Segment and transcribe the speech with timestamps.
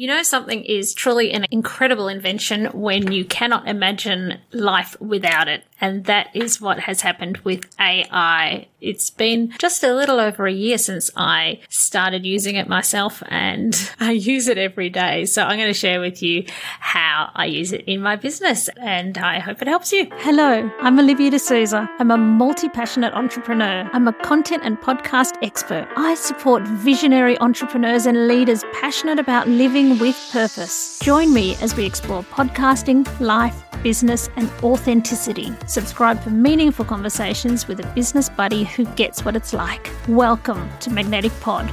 [0.00, 5.62] You know, something is truly an incredible invention when you cannot imagine life without it.
[5.78, 8.66] And that is what has happened with AI.
[8.80, 13.76] It's been just a little over a year since I started using it myself and
[14.00, 15.26] I use it every day.
[15.26, 16.44] So I'm going to share with you
[16.78, 20.08] how I use it in my business and I hope it helps you.
[20.20, 21.90] Hello, I'm Olivia de Sousa.
[21.98, 23.88] I'm a multi passionate entrepreneur.
[23.92, 25.86] I'm a content and podcast expert.
[25.96, 30.98] I support visionary entrepreneurs and leaders passionate about living with purpose.
[31.00, 35.52] Join me as we explore podcasting, life, business, and authenticity.
[35.66, 39.90] Subscribe for meaningful conversations with a business buddy who gets what it's like.
[40.06, 41.68] Welcome to Magnetic Pod.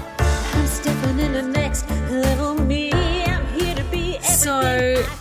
[4.21, 4.59] So,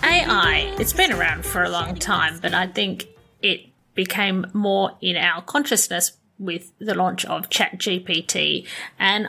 [0.03, 3.09] AI, it's been around for a long time, but I think
[3.43, 8.67] it became more in our consciousness with the launch of ChatGPT.
[8.99, 9.29] And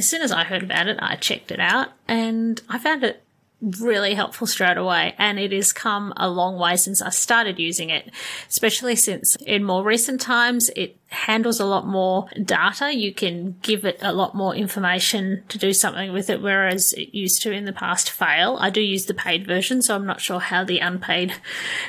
[0.00, 3.22] as soon as I heard about it, I checked it out and I found it
[3.60, 5.14] really helpful straight away.
[5.18, 8.10] And it has come a long way since I started using it,
[8.48, 12.94] especially since in more recent times it handles a lot more data.
[12.94, 17.14] You can give it a lot more information to do something with it, whereas it
[17.14, 18.56] used to in the past fail.
[18.60, 21.34] I do use the paid version, so I'm not sure how the unpaid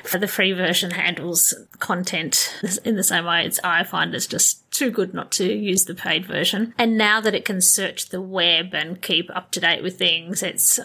[0.03, 3.45] for the free version handles content in the same way.
[3.45, 6.73] It's I find it's just too good not to use the paid version.
[6.77, 10.41] And now that it can search the web and keep up to date with things,
[10.41, 10.79] it's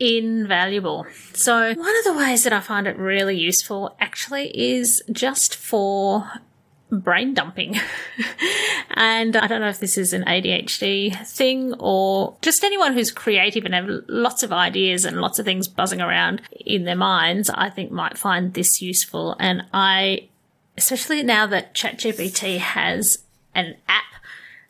[0.00, 1.06] invaluable.
[1.34, 6.30] So one of the ways that I find it really useful actually is just for
[6.90, 7.76] brain dumping.
[8.90, 13.64] and I don't know if this is an ADHD thing or just anyone who's creative
[13.64, 17.70] and have lots of ideas and lots of things buzzing around in their minds, I
[17.70, 19.36] think might find this useful.
[19.38, 20.28] And I,
[20.76, 23.18] especially now that ChatGPT has
[23.54, 24.04] an app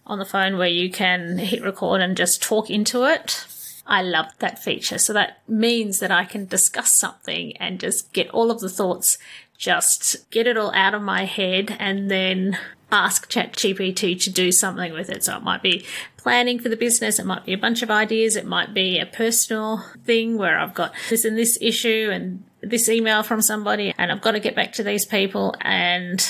[0.07, 3.47] on the phone where you can hit record and just talk into it.
[3.89, 4.99] I love that feature.
[4.99, 9.17] So that means that I can discuss something and just get all of the thoughts,
[9.57, 12.59] just get it all out of my head and then
[12.93, 15.25] ask ChatGPT to do something with it.
[15.25, 15.87] So it might be
[16.19, 17.19] planning for the business.
[17.19, 18.37] It might be a bunch of ideas.
[18.37, 22.89] It might be a personal thing where I've got this and this issue and this
[22.89, 26.27] email from somebody and I've got to get back to these people and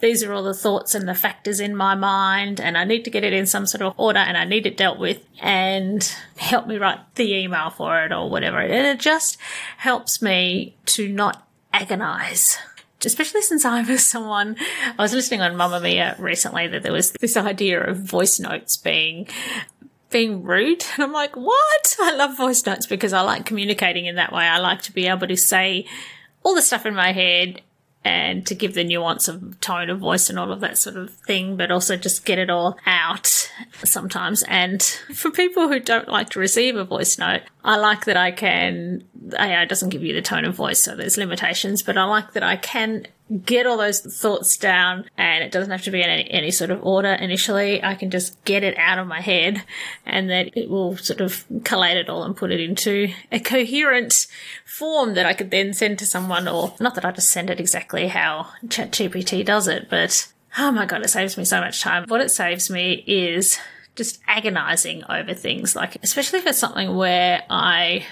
[0.00, 3.10] these are all the thoughts and the factors in my mind and I need to
[3.10, 6.02] get it in some sort of order and I need it dealt with and
[6.36, 8.58] help me write the email for it or whatever.
[8.58, 9.36] And it just
[9.76, 12.58] helps me to not agonize
[13.04, 14.56] especially since I was someone,
[14.98, 19.28] I was listening on Mamamia recently that there was this idea of voice notes being
[20.16, 20.82] being rude.
[20.94, 21.96] And I'm like, what?
[22.00, 24.44] I love voice notes because I like communicating in that way.
[24.44, 25.86] I like to be able to say
[26.42, 27.60] all the stuff in my head
[28.02, 31.10] and to give the nuance of tone of voice and all of that sort of
[31.10, 33.50] thing, but also just get it all out
[33.84, 34.42] sometimes.
[34.44, 34.80] And
[35.14, 39.04] for people who don't like to receive a voice note, I like that I can,
[39.38, 42.44] AI doesn't give you the tone of voice, so there's limitations, but I like that
[42.44, 43.08] I can
[43.44, 46.70] get all those thoughts down and it doesn't have to be in any, any, sort
[46.70, 47.82] of order initially.
[47.82, 49.64] I can just get it out of my head
[50.04, 54.28] and then it will sort of collate it all and put it into a coherent
[54.64, 57.58] form that I could then send to someone or not that I just send it
[57.58, 62.04] exactly how ChatGPT does it, but oh my God, it saves me so much time.
[62.06, 63.58] What it saves me is
[63.96, 68.06] just agonizing over things like, especially if it's something where I,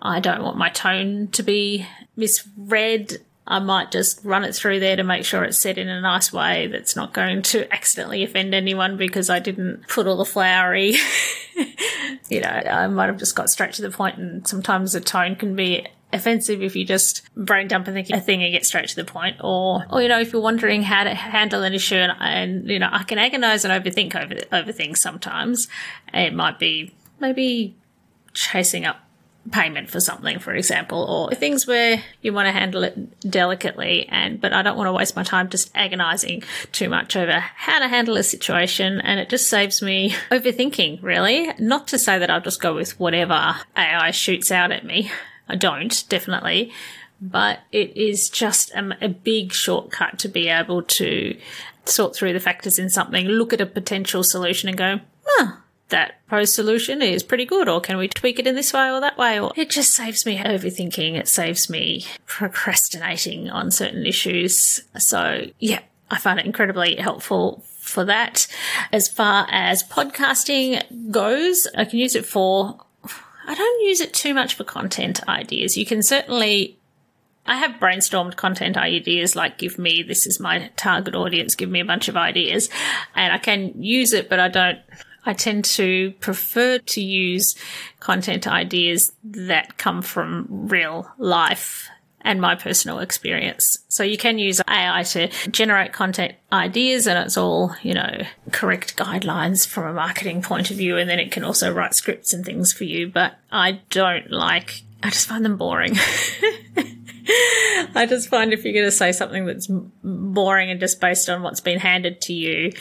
[0.00, 1.86] I don't want my tone to be
[2.16, 6.02] misread I might just run it through there to make sure it's said in a
[6.02, 10.26] nice way that's not going to accidentally offend anyone because I didn't put all the
[10.26, 10.96] flowery.
[12.28, 15.34] you know, I might have just got straight to the point and sometimes the tone
[15.34, 18.88] can be offensive if you just brain dump and think a thing and get straight
[18.88, 21.96] to the point or or you know if you're wondering how to handle an issue
[21.96, 25.68] and, and you know I can agonize and overthink over over things sometimes
[26.14, 27.76] it might be maybe
[28.32, 29.00] chasing up
[29.50, 34.40] payment for something, for example, or things where you want to handle it delicately and,
[34.40, 36.42] but I don't want to waste my time just agonizing
[36.72, 39.00] too much over how to handle a situation.
[39.00, 41.50] And it just saves me overthinking, really.
[41.58, 45.10] Not to say that I'll just go with whatever AI shoots out at me.
[45.48, 46.72] I don't, definitely.
[47.20, 51.36] But it is just a, a big shortcut to be able to
[51.84, 55.00] sort through the factors in something, look at a potential solution and go,
[55.88, 59.00] that proposed solution is pretty good, or can we tweak it in this way or
[59.00, 59.40] that way?
[59.40, 61.18] Or it just saves me overthinking.
[61.18, 64.82] It saves me procrastinating on certain issues.
[64.98, 65.80] So yeah,
[66.10, 68.46] I find it incredibly helpful for that.
[68.92, 72.78] As far as podcasting goes, I can use it for,
[73.46, 75.76] I don't use it too much for content ideas.
[75.76, 76.78] You can certainly
[77.46, 81.80] I have brainstormed content ideas like give me this is my target audience, give me
[81.80, 82.68] a bunch of ideas,
[83.14, 84.78] and I can use it, but I don't
[85.28, 87.54] I tend to prefer to use
[88.00, 91.86] content ideas that come from real life
[92.22, 93.78] and my personal experience.
[93.88, 98.22] So you can use AI to generate content ideas and it's all, you know,
[98.52, 100.96] correct guidelines from a marketing point of view.
[100.96, 103.08] And then it can also write scripts and things for you.
[103.08, 105.94] But I don't like, I just find them boring.
[107.94, 109.68] I just find if you're going to say something that's
[110.02, 112.72] boring and just based on what's been handed to you,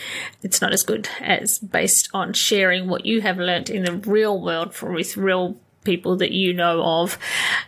[0.41, 4.41] it's not as good as based on sharing what you have learnt in the real
[4.41, 7.17] world for, with real people that you know of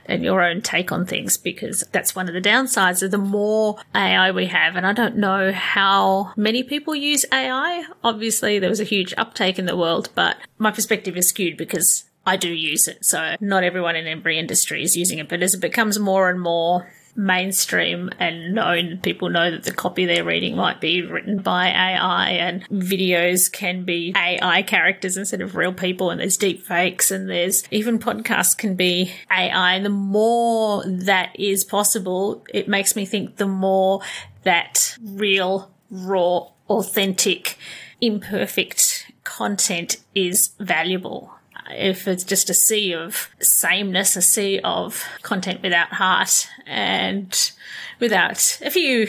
[0.06, 3.78] and your own take on things because that's one of the downsides of the more
[3.96, 4.76] AI we have.
[4.76, 7.86] And I don't know how many people use AI.
[8.04, 12.09] Obviously, there was a huge uptake in the world, but my perspective is skewed because
[12.30, 13.04] I do use it.
[13.04, 16.40] So not everyone in every industry is using it, but as it becomes more and
[16.40, 19.00] more mainstream and known.
[19.00, 23.84] People know that the copy they're reading might be written by AI and videos can
[23.84, 28.56] be AI characters instead of real people and there's deep fakes and there's even podcasts
[28.56, 29.80] can be AI.
[29.80, 34.02] The more that is possible, it makes me think the more
[34.44, 37.58] that real, raw, authentic,
[38.00, 41.34] imperfect content is valuable
[41.69, 47.51] if it's just a sea of sameness, a sea of content without heart and
[48.00, 49.07] without a few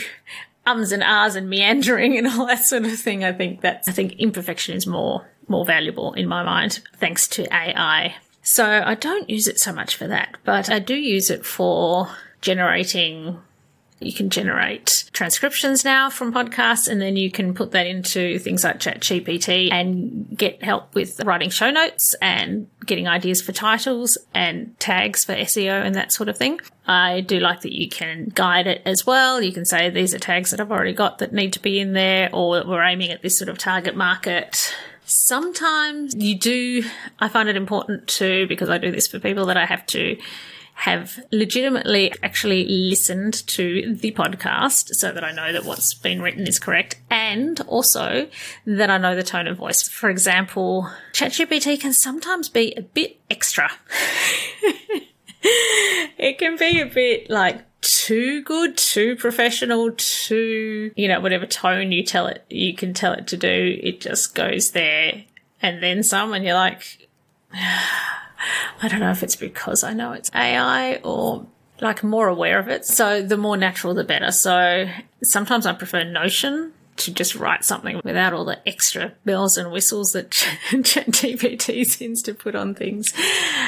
[0.67, 3.93] ums and ahs and meandering and all that sort of thing, I think that's, I
[3.93, 8.15] think imperfection is more, more valuable in my mind thanks to AI.
[8.43, 12.09] So I don't use it so much for that, but I do use it for
[12.41, 13.39] generating
[14.01, 18.65] you can generate transcriptions now from podcasts and then you can put that into things
[18.65, 24.75] like ChatGPT and get help with writing show notes and getting ideas for titles and
[24.81, 26.59] tags for SEO and that sort of thing.
[26.87, 29.43] I do like that you can guide it as well.
[29.43, 31.93] You can say these are tags that I've already got that need to be in
[31.93, 34.75] there or we're aiming at this sort of target market.
[35.05, 36.83] Sometimes you do,
[37.19, 40.17] I find it important to, because I do this for people that I have to
[40.81, 46.47] have legitimately actually listened to the podcast so that I know that what's been written
[46.47, 48.29] is correct and also
[48.65, 49.87] that I know the tone of voice.
[49.87, 53.71] For example, ChatGPT can sometimes be a bit extra.
[55.43, 61.93] it can be a bit like too good, too professional, too, you know, whatever tone
[61.93, 65.25] you tell it, you can tell it to do, it just goes there
[65.61, 67.07] and then some and you're like,
[67.55, 68.30] ah,
[68.83, 71.47] I don't know if it's because I know it's AI or
[71.81, 72.85] like more aware of it.
[72.85, 74.33] So the more natural, the better.
[74.33, 74.89] So
[75.23, 80.13] sometimes I prefer Notion to just write something without all the extra bells and whistles
[80.13, 80.31] that
[80.71, 83.15] ChatGPT seems to put on things.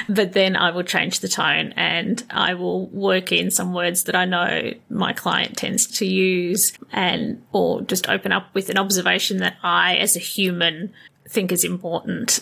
[0.09, 4.17] But then I will change the tone and I will work in some words that
[4.17, 9.39] I know my client tends to use and or just open up with an observation
[9.39, 10.93] that I as a human
[11.27, 12.41] think is important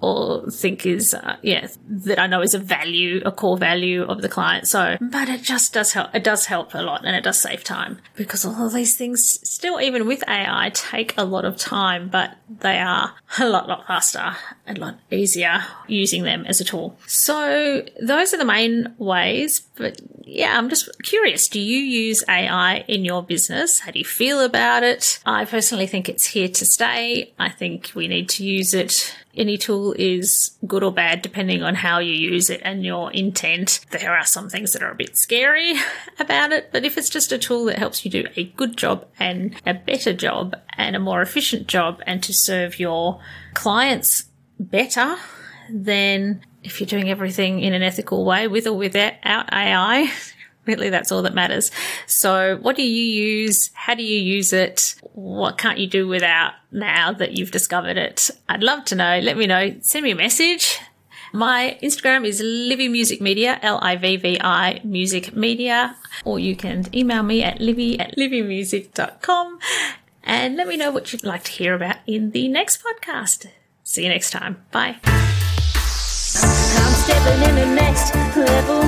[0.00, 4.22] or think is, uh, yeah, that I know is a value, a core value of
[4.22, 4.68] the client.
[4.68, 6.14] So, but it just does help.
[6.14, 9.40] It does help a lot and it does save time because all of these things
[9.48, 13.86] still, even with AI, take a lot of time, but they are a lot, lot
[13.86, 14.36] faster,
[14.66, 16.96] a lot easier using them as a tool.
[17.06, 19.62] So those are the main ways.
[19.76, 21.48] But yeah, I'm just curious.
[21.48, 23.80] Do you use AI in your business?
[23.80, 25.20] How do you feel about it?
[25.24, 27.32] I personally think it's here to stay.
[27.38, 31.76] I think we need to use it any tool is good or bad depending on
[31.76, 33.80] how you use it and your intent.
[33.90, 35.74] There are some things that are a bit scary
[36.18, 39.06] about it, but if it's just a tool that helps you do a good job
[39.18, 43.20] and a better job and a more efficient job and to serve your
[43.54, 44.24] clients
[44.58, 45.16] better,
[45.70, 50.10] then if you're doing everything in an ethical way with or without AI,
[50.66, 51.70] really that's all that matters.
[52.06, 53.70] So what do you use?
[53.74, 54.94] How do you use it?
[55.12, 58.30] What can't you do without now that you've discovered it?
[58.48, 59.18] I'd love to know.
[59.20, 59.76] Let me know.
[59.80, 60.78] Send me a message.
[61.32, 67.58] My Instagram is Livvi Music Media, L-I-V-V-I Music Media, or you can email me at
[67.58, 69.58] livvi at livvimusic.com
[70.24, 73.46] and let me know what you'd like to hear about in the next podcast.
[73.82, 74.64] See you next time.
[74.70, 74.98] Bye.
[77.08, 78.87] Stepping in the next level